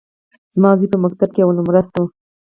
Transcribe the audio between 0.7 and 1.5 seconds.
زوى په مکتب کښي